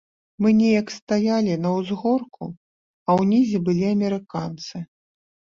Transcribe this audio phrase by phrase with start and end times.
[0.43, 2.49] Мы неяк стаялі на ўзгорку,
[3.07, 4.75] а ўнізе былі амерыканцы.